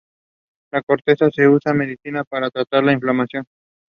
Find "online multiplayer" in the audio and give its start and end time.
2.71-3.15